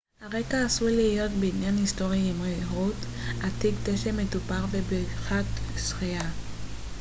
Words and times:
הרקע 0.21 0.65
עשוי 0.65 0.95
להיות 0.95 1.31
בניין 1.31 1.77
היסטורי 1.77 2.29
עם 2.29 2.41
ריהוט 2.41 2.95
עתיק 3.41 3.75
דשא 3.83 4.09
מטופח 4.13 4.65
ובריכת 4.71 5.43
שחייה 5.77 6.29